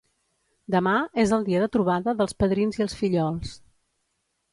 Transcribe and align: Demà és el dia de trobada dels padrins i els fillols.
Demà 0.75 0.93
és 1.23 1.33
el 1.37 1.45
dia 1.49 1.59
de 1.63 1.67
trobada 1.77 2.15
dels 2.21 2.33
padrins 2.45 2.79
i 2.81 2.85
els 2.87 2.97
fillols. 3.03 3.53